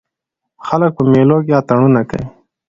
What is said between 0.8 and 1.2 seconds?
په